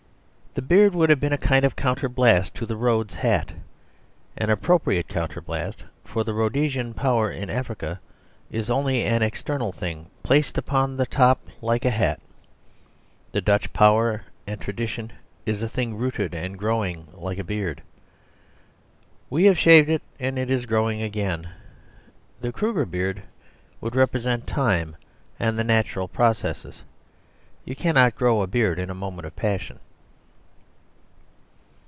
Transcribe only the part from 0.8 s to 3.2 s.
would have been a kind of counterblast to the Rhodes